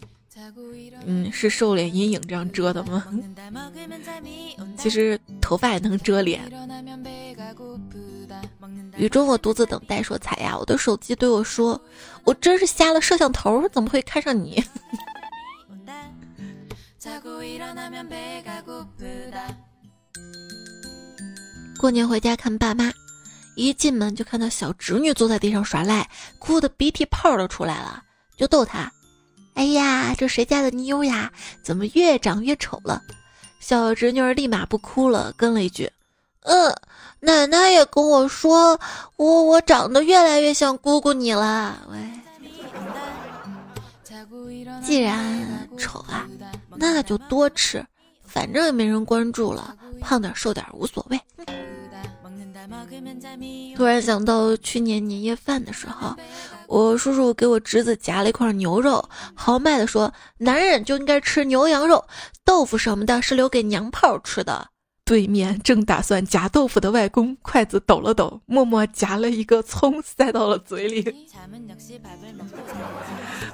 [1.04, 3.06] 嗯，是瘦脸阴影这样遮的吗？
[4.76, 6.42] 其实头发也能遮脸。”
[8.96, 11.80] 雨中我独自等待说：“彩呀，我的手机对我说，
[12.24, 14.62] 我真是瞎了摄像头，怎么会看上你？”
[21.78, 22.90] 过年回家看爸妈，
[23.54, 26.08] 一进门就看到小侄女坐在地上耍赖，
[26.38, 28.02] 哭的鼻涕泡都出来了，
[28.36, 28.90] 就逗她
[29.54, 31.30] ：“哎呀，这谁家的妞呀？
[31.62, 33.02] 怎么越长越丑了？”
[33.60, 35.90] 小侄女儿立马不哭了，跟了一句
[36.44, 36.74] ：“嗯，
[37.20, 38.78] 奶奶也跟我说，
[39.16, 41.86] 我我长得越来越像姑姑你了。
[41.90, 41.98] 喂，
[44.82, 46.26] 既然丑啊，
[46.76, 47.84] 那就多吃，
[48.24, 51.20] 反正也没人关注了，胖点瘦点无所谓。
[53.76, 56.14] 突然想到去年年夜饭的时候，
[56.66, 62.04] 我叔叔给我侄子夹了一块牛肉，豪迈的说：“男人就应该吃牛羊肉，
[62.44, 64.68] 豆腐什么的是留给娘炮吃的。”
[65.06, 71.28] 对面正打算夹豆腐的外公，筷子抖了抖，默默夹了一个葱塞到了嘴里。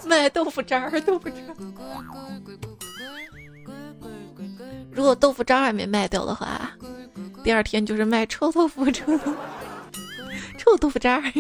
[0.07, 1.37] 卖豆腐渣儿，豆腐渣。
[4.91, 6.71] 如果豆腐渣还没卖掉的话，
[7.43, 9.19] 第二天就是卖臭豆腐，臭
[10.59, 11.23] 臭豆腐渣儿。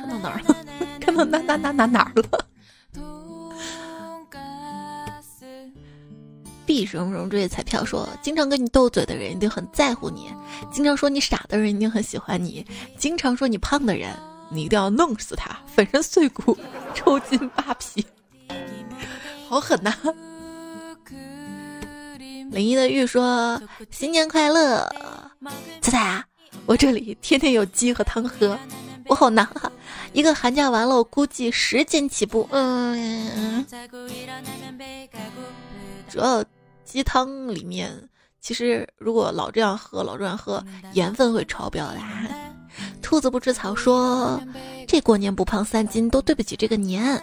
[0.00, 0.56] 看到哪儿了？
[1.00, 2.46] 看到哪哪哪哪哪儿了？
[6.66, 10.32] 毕什荣这些彩票说，经常跟你斗嘴的人一定很在乎你，
[10.72, 12.64] 经常说你傻的人一定很喜欢你，
[12.96, 14.10] 经常说你胖的人，
[14.50, 16.56] 你一定要弄死他，粉身碎骨，
[16.94, 18.04] 抽筋扒皮，
[19.48, 19.94] 好狠呐！
[22.50, 24.92] 林一的玉说新年快乐，
[25.80, 26.24] 仔仔啊，
[26.66, 28.58] 我这里天天有鸡和汤喝。
[29.06, 29.72] 我好难啊！
[30.12, 32.48] 一个寒假完了，我估计十斤起步。
[32.52, 33.66] 嗯，
[36.08, 36.44] 主要
[36.84, 38.08] 鸡汤里面，
[38.40, 41.98] 其实如果老这样喝，老这样喝，盐分会超标的。
[43.02, 44.40] 兔子不吃草说
[44.86, 47.20] ：“这过年不胖三斤，都对不起这个年。”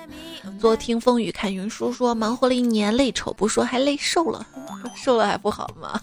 [0.59, 4.45] 昨听风雨看云舒说：“忙活了一年，累丑不说，还累瘦了，
[4.95, 6.01] 瘦了还不好吗？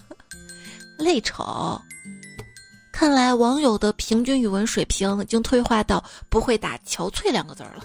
[0.97, 1.79] 累丑。”
[2.91, 7.83] 看来网友的平均语文水平已经退化到不会打“憔悴”两个字了。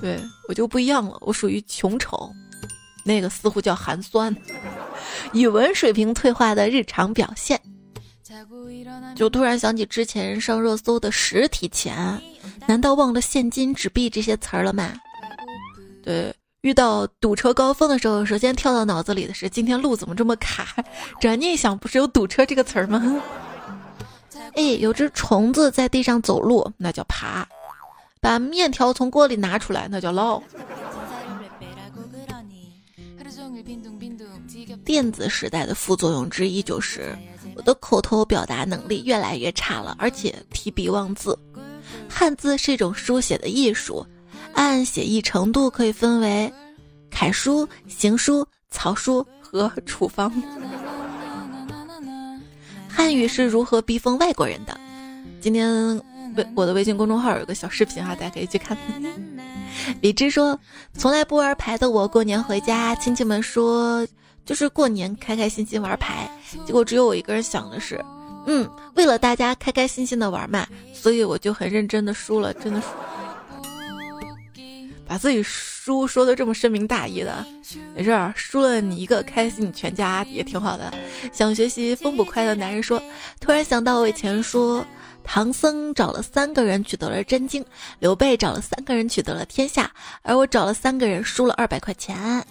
[0.00, 2.28] 对我就不一样了，我属于穷丑，
[3.04, 4.36] 那个似乎叫寒酸。
[5.32, 7.60] 语文水平退化的日常表现，
[9.14, 12.20] 就突然想起之前上热搜的实体钱，
[12.66, 14.92] 难道忘了现金、纸币这些词儿了吗？
[16.02, 16.34] 对。
[16.62, 20.76] 遇到堵车高峰的时候，首先跳到脑子里的是今天路怎么这么卡？
[21.20, 23.20] 转念一想，不是有堵车这个词儿吗？
[24.54, 27.44] 哎，有只虫子在地上走路，那叫爬；
[28.20, 30.40] 把面条从锅里拿出来，那叫捞。
[34.84, 37.18] 电子时代的副作用之一就是
[37.56, 41.38] 我的口头表达能力越来越差了，而且提笔忘字。
[42.08, 44.06] 汉字是一种书写的艺术。
[44.54, 46.52] 按写意程度可以分为
[47.10, 50.30] 楷书、行书、草书和处方。
[52.86, 54.78] 汉语是如何逼疯外国人的？
[55.40, 55.96] 今天
[56.36, 58.76] 微我的微信公众号有个小视频哈，大家可以去看。
[60.02, 60.58] 李枝说
[60.92, 64.06] ：“从来不玩牌的我，过年回家，亲戚们说
[64.44, 66.30] 就是过年开开心心玩牌，
[66.66, 68.04] 结果只有我一个人想的是，
[68.46, 72.86] 嗯，为了大家开开心心的玩嘛，所以我就很认真的输了，真的是。”
[75.04, 77.44] 把自己输说的这么深明大义的，
[77.94, 80.90] 没事儿，输了你一个开心，你全家也挺好的。
[81.32, 83.02] 想学习风捕快的男人说，
[83.38, 84.82] 突然想到我以前说，
[85.22, 87.62] 唐僧找了三个人取得了真经，
[87.98, 89.90] 刘备找了三个人取得了天下，
[90.22, 92.42] 而我找了三个人输了二百块钱。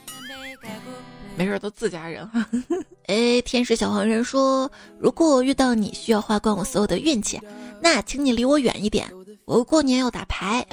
[1.41, 2.45] 没事，都自家人哈。
[3.07, 7.41] 哎，天使小黄人说，如果遇到你需要花光我所有的运气，
[7.81, 9.11] 那请你离我远一点，
[9.45, 10.63] 我过年要打牌。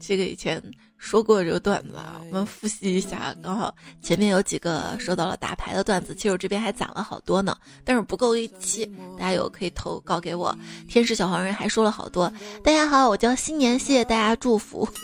[0.00, 0.62] 这个以前
[1.04, 3.36] 说过这个段子啊，我们复习一下。
[3.42, 10.56] 刚好前面有几个说到了打牌的段子，其实我这边还攒了好多呢，但是不够一期，大家有可以投稿给我。
[10.88, 14.88] 天使小黄人还说了好多，大家好，我叫新年，谢谢大家祝福。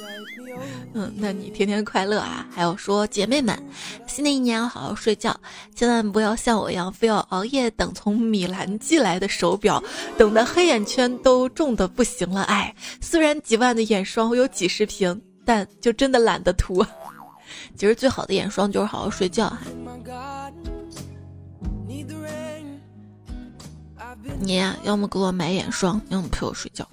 [0.94, 2.46] 嗯，那你天天快乐啊！
[2.50, 3.56] 还有说姐妹们，
[4.08, 5.38] 新的一年要好好睡觉，
[5.74, 9.82] 千万不要像我一样非要熬夜等从米兰寄来的手表，
[10.16, 12.42] 等的黑眼圈都重的不行了。
[12.44, 15.18] 哎，虽然几万的眼霜我有几十瓶，
[15.50, 16.86] 但就真的懒得涂。
[17.74, 19.58] 其实最好的眼霜就是好好睡觉哈。
[24.38, 26.88] 你呀，要么给我买眼霜，要么陪我睡觉。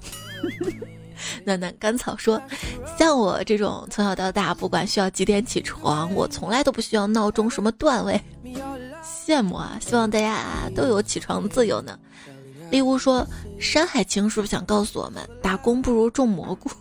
[1.45, 2.41] 暖暖甘草说
[2.97, 8.19] ：“像我这种从小到大，不管需要几点起床，我从来都不需要闹钟什么段位。
[9.03, 9.77] 羡慕啊！
[9.79, 10.41] 希望大家
[10.75, 11.95] 都有起床自由呢。”
[12.71, 13.23] 丽乌说
[13.61, 16.71] ：“山海情是不是想告诉我们，打工不如种蘑菇？”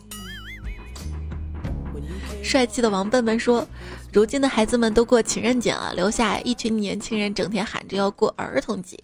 [2.46, 3.66] 帅气的王笨笨说
[4.12, 8.96] ：“如今的孩子们都过情人节了，留下一群年轻人整天喊着要过儿童节。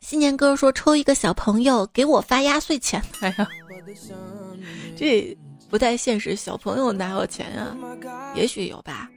[0.00, 3.02] 新年歌说抽一个小朋友给我发压岁钱。
[3.20, 3.48] ”哎呀。
[4.96, 5.36] 这
[5.68, 7.76] 不太现实，小朋友哪有钱呀？
[8.34, 9.08] 也许有吧，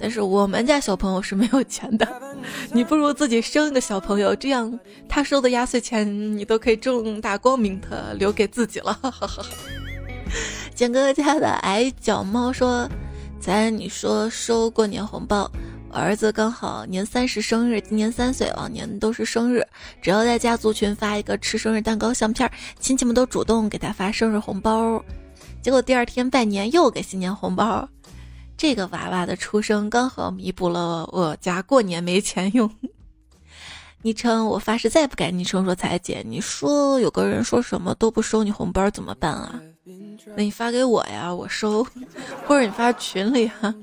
[0.00, 2.08] 但是我们家小朋友是没有钱的。
[2.72, 6.06] 你不如自己生一个小朋友，这样他收的压岁钱
[6.36, 8.98] 你都可以正大光明的留给自己了。
[10.74, 12.88] 简哥家的矮脚猫说
[13.40, 15.50] ：“咱你说收过年红包。”
[15.88, 19.64] 我儿子刚好年三十生日，今年三岁，往年都是生日。
[20.02, 25.02] 只要在家族群发一个吃生日蛋糕相片，亲戚们都主动给他发生日红包。
[25.62, 27.88] 结果第二天拜年又给新年红包。
[28.58, 32.70] 这个娃娃的出生刚好弥补了我家过年没钱用。
[34.02, 39.60] 昵称我发誓再不改昵称说彩姐，你说有个人说什么都不收你红包怎么办啊？
[40.34, 41.86] 那你发给我呀，我收，
[42.46, 43.74] 或者你发群里哈。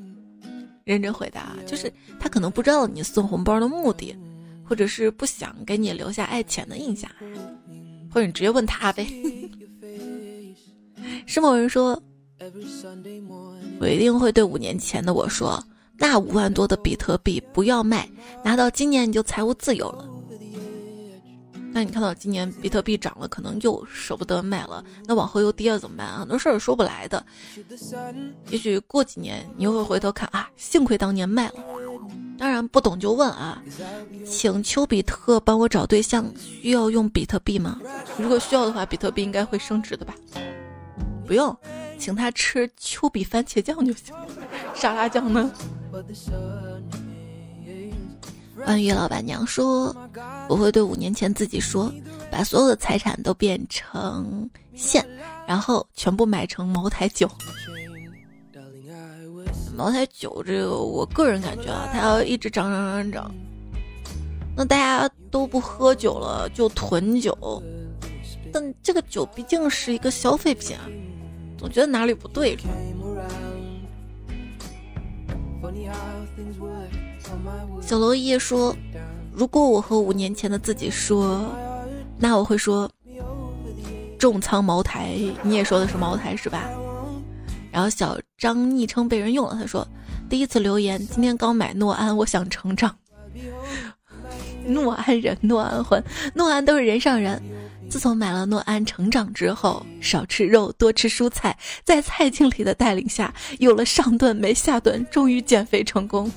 [0.84, 4.14] 认真回答，就是他可能不知道你送红包的目的，
[4.68, 7.10] 或者是不想给你留下爱钱的印象，
[8.12, 9.08] 或者你直接问他呗。
[11.26, 12.02] 是某人说，
[13.80, 15.64] 我一定会对五年前的我说，
[15.98, 18.10] 那五万多的比特币不要卖，
[18.44, 20.10] 拿到今年你就财务自由了。
[21.74, 24.84] 那你看到今年比特币涨了，可能又舍不得卖了。
[25.08, 26.20] 那往后又跌了怎么办？
[26.20, 27.26] 很多事儿说不来的。
[28.50, 31.56] 也许过几年你又会回头看啊，幸亏当年卖了。
[32.38, 33.62] 当然不懂就问啊，
[34.26, 37.80] 请丘比特帮我找对象，需要用比特币吗？
[38.18, 40.14] 如果需要的话，比特币应该会升值的吧？
[41.26, 41.56] 不用，
[41.98, 44.14] 请他吃丘比番茄酱就行。
[44.76, 45.52] 沙拉酱呢？
[48.66, 49.96] 万玉老板娘说
[50.48, 51.92] ：“我会对五年前自己说，
[52.32, 55.06] 把所有的财产都变成现，
[55.48, 57.30] 然后全部买成茅台酒。
[59.76, 63.36] 茅台酒这个，我个人感觉啊，它要一直涨涨涨涨，
[64.56, 67.62] 那大家都不喝酒了，就囤酒。
[68.52, 70.86] 但这个酒毕竟是一个消费品啊，
[71.58, 72.58] 总觉得哪里不对。”
[77.82, 78.76] 小罗伊说
[79.34, 81.46] ：“如果我和五年前的自己说，
[82.18, 82.90] 那我会说
[84.18, 85.18] 重仓茅台。
[85.42, 86.70] 你也说的是茅台是吧？”
[87.72, 89.88] 然后小张昵称被人用了，他说
[90.30, 92.96] ：“第一次留言，今天刚买诺安，我想成长。
[94.66, 96.02] 诺安人，诺安魂，
[96.36, 97.42] 诺安都是人上人。”
[97.90, 106.32] 自从买了诺安成长之后，少吃肉，多吃蔬菜，在蔡经理的带领下，有了上顿没下顿，终于减肥成功。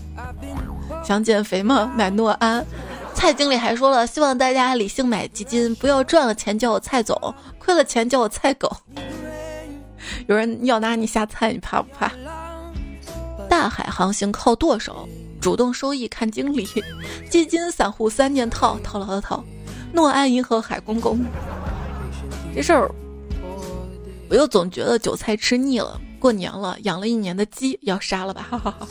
[1.06, 1.88] 想减肥吗？
[1.96, 2.66] 买诺安。
[3.14, 7.16] 蔡经理还说了，希望大家理性买基金，不要赚了钱叫我蔡总，
[7.60, 8.76] 亏了钱叫我蔡狗。
[10.26, 12.10] 有人要拿你下菜，你怕不怕？
[13.48, 15.08] 大海航行靠舵手，
[15.40, 16.68] 主动收益看经理，
[17.30, 19.44] 基金散户三件套，套牢的套。
[19.92, 21.24] 诺安银河海公公，
[22.52, 22.90] 这事儿
[24.28, 26.00] 我又总觉得韭菜吃腻了。
[26.18, 28.44] 过年了，养了一年的鸡要杀了吧？
[28.50, 28.88] 哈哈哈。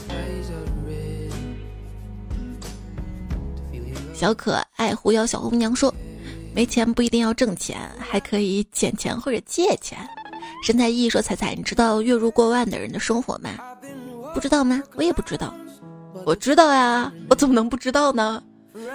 [4.16, 5.93] 小可爱狐妖小红娘说
[6.55, 9.99] ：“没钱不一定要挣钱，还可以捡钱或者借钱。”
[10.63, 13.49] 神采奕说：“彩彩，你知道月入过万的人的生活吗？
[14.34, 14.82] 不知道吗？
[14.95, 15.53] 我也不知道。
[16.26, 18.41] 我知道呀，我怎么能不知道呢？”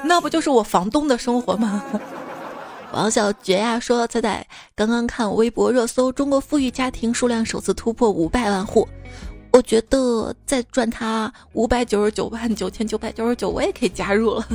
[0.03, 1.85] 那不就是我房东的生活吗？
[2.93, 8.89] 王小绝呀说：“彩彩刚刚看微博热搜，中国富裕家庭数量首次突破五百万户。
[9.53, 14.49] 我觉得再赚他五百九十九万九千九百九十九，我也可以加入了。”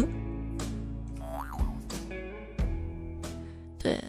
[3.85, 4.03] 对，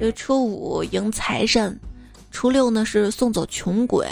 [0.00, 1.78] 这初五迎财神，
[2.32, 4.08] 初六呢是送走穷鬼。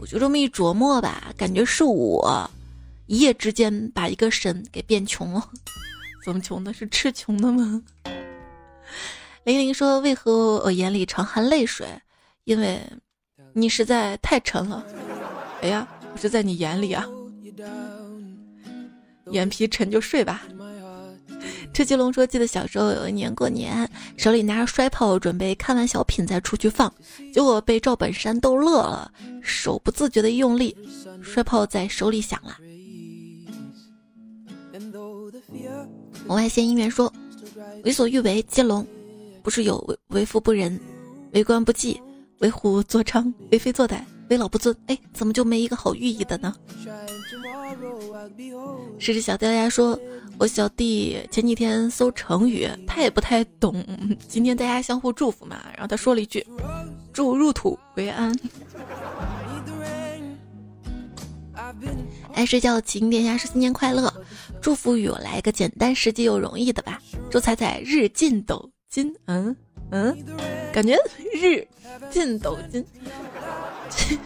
[0.00, 2.50] 我就这么一琢磨吧，感觉是我。
[3.06, 5.50] 一夜之间把一个神给变穷了，
[6.24, 6.72] 怎么穷的？
[6.72, 7.82] 是吃穷的吗？
[9.44, 11.86] 玲玲说：“为何我眼里常含泪水？
[12.44, 12.80] 因为，
[13.52, 14.82] 你实在太沉了。
[15.60, 17.06] 哎呀，我是在你眼里啊，
[19.30, 20.42] 眼皮沉就睡吧。”
[21.74, 26.90] 车吉龙说：“记得小时候有一年过年，手里拿着摔炮，准备看完小品再出去放，
[27.32, 29.12] 结果被赵本山逗乐了，
[29.42, 30.76] 手不自觉的用力，
[31.20, 32.56] 摔炮在手里响了。”
[36.28, 37.12] 红外线音源说
[37.82, 38.86] ：“为所欲为，接龙，
[39.42, 40.78] 不是有为为富不仁，
[41.32, 42.00] 为官不济，
[42.38, 44.00] 为虎作伥，为非作歹，
[44.30, 44.74] 为老不尊。
[44.86, 46.54] 哎，怎么就没一个好寓意的呢？”
[48.98, 49.98] 是只小掉牙说
[50.38, 53.84] ：“我小弟前几天搜成语，他也不太懂。
[54.28, 56.46] 今天大家相互祝福嘛，然后他说了一句
[57.12, 58.36] ：‘祝入土为安。’”
[62.34, 64.12] 爱睡觉的晴殿下是新年快乐，
[64.60, 67.00] 祝福语我来一个简单、实际又容易的吧。
[67.30, 69.56] 祝彩彩日进斗金，嗯
[69.90, 70.16] 嗯，
[70.72, 70.98] 感觉
[71.32, 71.66] 日
[72.10, 72.84] 进斗金。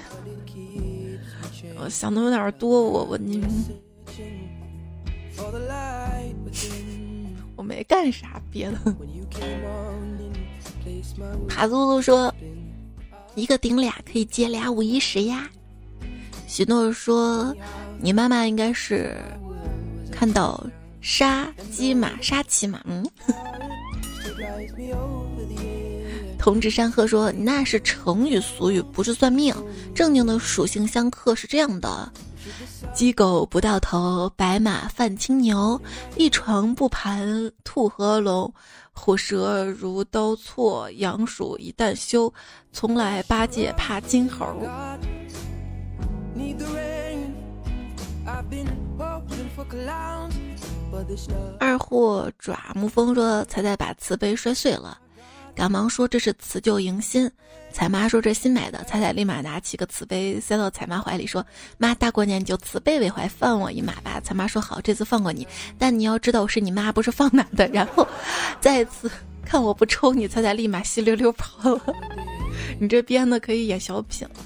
[1.81, 3.45] 我想的有点多，我我你，
[7.57, 8.79] 我没干啥别的。
[11.49, 12.35] 卡嘟嘟说，
[13.35, 15.49] 一个顶俩可以接俩五一十呀。
[16.47, 17.55] 许诺说，
[18.01, 19.17] 你妈妈应该是
[20.11, 20.65] 看到
[21.01, 23.05] 杀鸡马杀骑马，嗯。
[26.39, 29.55] 同志山鹤说：“那是成语俗语，不是算命。
[29.95, 32.11] 正经的属性相克是这样的：
[32.95, 35.81] 鸡狗不到头，白马犯青牛，
[36.17, 38.53] 一床不盘兔和龙，
[38.93, 42.33] 虎蛇如刀错，羊鼠一旦休，
[42.73, 44.47] 从来八戒怕金猴。”
[51.59, 54.99] 二货爪木风说：“才在把瓷杯摔碎了。”
[55.59, 57.29] 赶忙说这是辞旧迎新，
[57.73, 61.45] 彩妈说这新买的，彩彩立马拿起个瓷杯塞到彩妈怀里说
[61.79, 65.45] ：“妈，大过年你就慈悲为怀，放我一马吧。”彩妈说：“好，这次放过你，
[65.77, 68.07] 但你要知道我是你妈，不是放哪的。”然后
[68.61, 69.11] 再次
[69.45, 71.83] 看我不抽你，彩彩立马稀溜溜跑了。
[72.79, 74.37] 你这编的可以演小品了。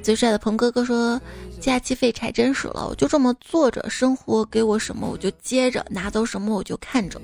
[0.00, 1.20] 最帅的鹏哥哥说
[1.60, 7.20] ：“假期废柴真实了，我就这么坐着，生活给我什么我就接着，拿走什么我就看着。”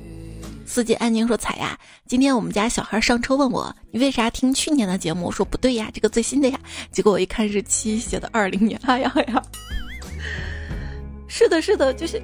[0.65, 5.27] 四季安宁说：“彩呀，今天我们家小孩上车问我，你为啥听去年的节目？
[5.27, 6.59] 我说不对呀，这个最新的呀。
[6.91, 8.81] 结果我一看日期，写的二零年。
[8.85, 9.43] 哎呀呀，
[11.29, 12.23] 是的，是的，就是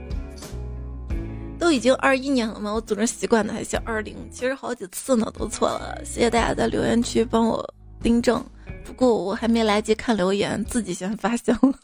[1.59, 2.73] 都已经二一年了嘛。
[2.73, 6.01] 我总是习惯的还写二零，其实好几次呢都错了。
[6.05, 8.43] 谢谢大家在留言区帮我订正。
[8.85, 11.75] 不过我还没来及看留言，自己先发现了，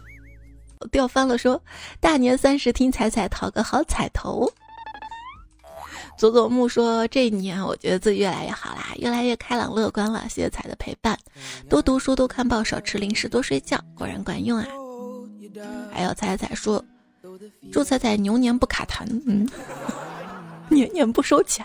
[0.80, 1.36] 我掉翻了。
[1.36, 1.60] 说
[2.00, 4.50] 大年三十听彩彩讨个好彩头。”
[6.18, 10.24] 佐佐木说：“这一年我觉得自己越来越好啦，越来越开朗乐观了。
[10.28, 11.16] 谢谢彩的陪伴，
[11.70, 14.66] 多读书，多看报，少吃零食，多睡觉，果然管用啊。”
[15.92, 16.84] 还有彩彩说
[17.72, 19.48] ：“祝彩彩牛年不卡痰，嗯，
[20.68, 21.64] 年年不收钱，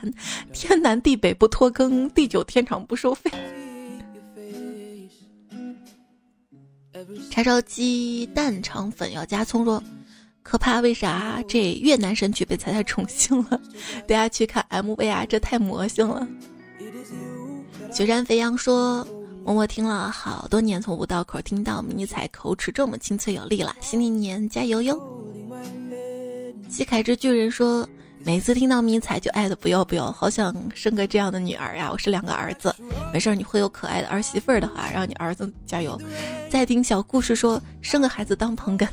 [0.53, 3.31] 天南地北不拖更，地久天长不收费。”
[7.31, 9.81] 柴烧鸡蛋肠粉要加葱说。
[10.43, 13.59] 可怕，为啥这越南神曲被彩彩宠幸了？
[14.07, 16.27] 大家去看 MV 啊，这太魔性了。
[17.91, 19.07] 雪山飞扬说
[19.43, 24.99] ：“默默听了好多年，从五道口听到迷彩口齿这么清脆有力了，新的一年加油哟！”
[26.69, 27.87] 西凯之巨人说。
[28.25, 31.89] 每次听到迷彩就爱的不要不要，好想生个这样的女儿呀！
[31.91, 32.73] 我是两个儿子，
[33.11, 35.99] 没事儿你会有可爱的儿媳妇儿的话，让你儿子加油。
[36.49, 38.87] 再听小故事说生个孩子当捧哏，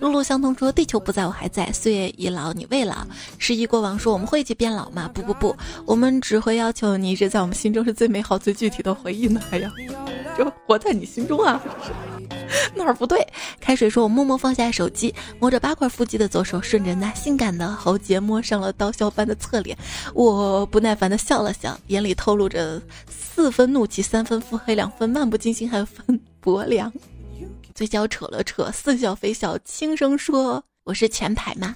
[0.00, 3.06] 路路相通说地球不在我还在，岁月已老你未老。
[3.38, 5.08] 时移过往说我们会一起变老吗？
[5.14, 5.56] 不不不，
[5.86, 9.40] 我们只会要求你一直在我们心中是最美好最具体的回忆呢。
[9.52, 9.72] 哎呀，
[10.36, 11.62] 就活在你心中啊。
[12.74, 13.26] 哪儿不对？
[13.60, 19.76] 开水说：“我默默放下手机，摸着八块腹肌的左手，顺着那性感的喉结摸上了了刀削般的侧脸。
[20.14, 26.92] 我不耐烦的笑了笑，眼里透露着四分怒气，三分腹黑，两分漫不经心，还有分薄凉。
[27.74, 31.74] 嘴角扯了扯，似笑非笑，轻声说：我是前排吗？”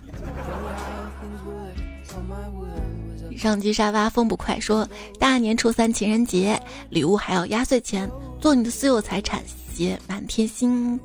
[3.36, 4.88] 上机沙发风不快说
[5.20, 6.60] ：“大年初三情人节，
[6.90, 8.10] 礼物还要压岁钱，
[8.40, 9.40] 做你的私有财产。”
[9.78, 10.98] 写满天星，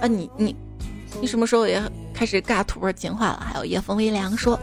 [0.00, 0.52] 啊你你
[1.20, 1.80] 你什么时候也
[2.12, 3.46] 开始尬土味进化了？
[3.48, 4.58] 还有夜风微凉说，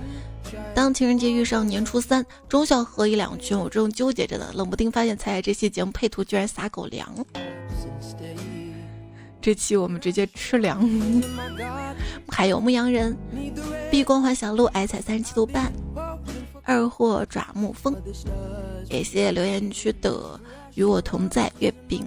[0.76, 7.14] 当情人节遇上年初三，忠孝合一两全，我正纠结着呢，冷不丁发现彩彩这期节目配图居然撒狗粮，
[9.40, 10.90] 这期我们直接吃粮。
[12.28, 13.16] 还有牧羊人，
[13.92, 15.72] 碧光环小鹿矮踩三十七度半，
[16.64, 17.96] 二货爪木风，
[18.90, 20.40] 感谢留言区的
[20.74, 22.04] 与我同在月饼。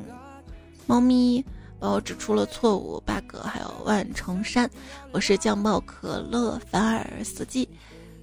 [0.87, 1.45] 猫咪
[1.79, 4.69] 帮我指出了错误 bug，还有万重山，
[5.13, 7.69] 我是酱爆可乐凡尔四季，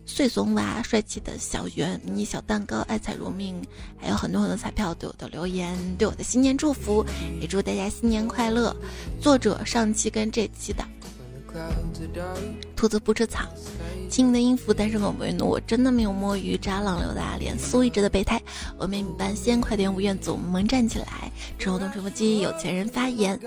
[0.05, 3.55] 碎怂娃帅气的小圆迷你小蛋糕爱财如命，
[3.97, 7.05] 还有很多很多彩票对我的留言，对我的新年祝福，
[7.39, 8.75] 也祝大家新年快乐。
[9.21, 10.83] 作者上期跟这期的。
[12.75, 13.47] 兔子不吃草，
[14.09, 15.45] 轻盈的音符，单身狗不为奴。
[15.47, 18.41] 我真的没有摸鱼，渣浪流的阿莲，苏一直的备胎。
[18.77, 21.31] 我没米半仙，快点五院祖萌站起来。
[21.57, 23.39] 陈活动吹风机，有钱人发言。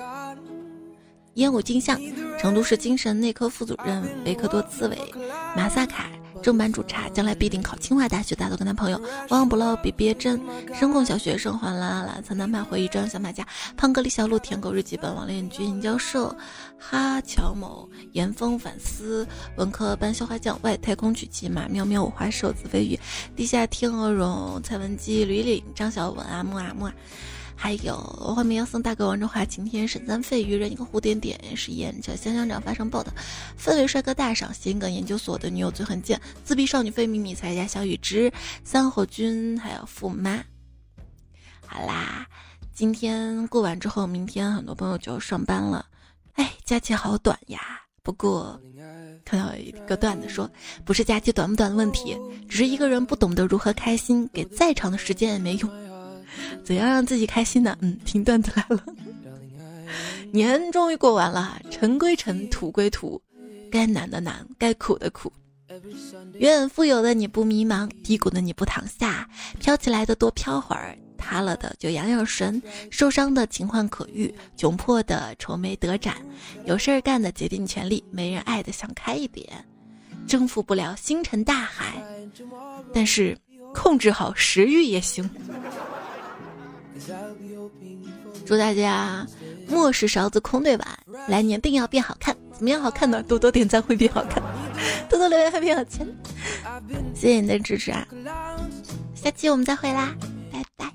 [1.35, 2.01] 烟雾镜像，
[2.39, 4.97] 成都市精神内科副主任维克多刺猬，
[5.55, 6.09] 马萨卡。
[6.47, 8.33] 正版主茶，将来必定考清华大学。
[8.37, 10.41] 大头跟男朋友，忘不漏比别真，
[10.73, 13.45] 声控小学生，欢啦啦，曾南派回忆张小马甲，
[13.77, 16.33] 胖哥李小璐，舔狗日记本，王炼军教授，
[16.79, 19.27] 哈乔某，严峰反思，
[19.57, 22.97] 文科班校花酱，外太空取奇马喵喵，五花瘦子飞鱼，
[23.35, 26.95] 地下天鹅绒，蔡文姬，吕岭，张小文，阿木阿木啊。
[27.59, 27.97] 还有
[28.37, 33.13] 画面要送大哥王中华，晴天沈三费，愚人一个蝴蝶点是燕叫香香长发上报的，
[33.59, 38.31] 氛围帅哥大赏，新梗研究所的女友最狠贱，自闭少女费米米才家小雨之，
[38.63, 40.45] 三火君还有富妈。
[41.67, 42.27] 好啦，
[42.75, 45.87] 今天过完之后，明天很多朋友就要上班了，
[46.35, 47.81] 哎，假期好短呀。
[48.03, 48.61] 不过
[49.25, 50.49] 看到一个段子说，
[50.85, 52.17] 不是假期短不短的问题，
[52.49, 55.86] 只是一个人不懂得如何开心，给再长的时间也没用。
[56.65, 57.77] 怎样让自己开心呢？
[57.81, 58.85] 嗯，听段子来了。
[60.33, 63.21] 年终于过完了，尘归尘，土归土，
[63.71, 65.33] 该难的难，该苦的苦。
[66.39, 69.29] 愿富有的你不迷茫，低谷的你不躺下，
[69.61, 72.61] 飘起来的多飘会儿，塌了的就养养神，
[72.91, 76.17] 受伤的情况可愈，窘迫的愁眉得展，
[76.65, 79.47] 有事儿干的竭尽全力，没人爱的想开一点，
[80.27, 82.03] 征服不了星辰大海，
[82.93, 83.37] 但是
[83.75, 85.29] 控制好食欲也行。
[88.45, 89.27] 祝大家
[89.69, 90.87] 末世勺子空对碗，
[91.29, 92.37] 来年定要变好看。
[92.53, 93.23] 怎么样好看呢？
[93.23, 94.43] 多多点赞会变好看，
[95.11, 96.07] 多多留言会变有钱。
[97.15, 98.07] 谢谢你的支持啊！
[99.15, 100.15] 下期我们再会啦，
[100.53, 100.93] 拜拜。